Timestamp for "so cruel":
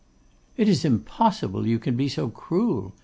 2.09-2.95